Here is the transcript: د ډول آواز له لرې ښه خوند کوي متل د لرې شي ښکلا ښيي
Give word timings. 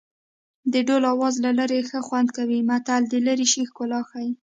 د 0.73 0.75
ډول 0.87 1.03
آواز 1.13 1.35
له 1.45 1.51
لرې 1.59 1.79
ښه 1.89 1.99
خوند 2.07 2.29
کوي 2.37 2.59
متل 2.69 3.01
د 3.07 3.15
لرې 3.27 3.47
شي 3.53 3.61
ښکلا 3.69 4.01
ښيي 4.09 4.31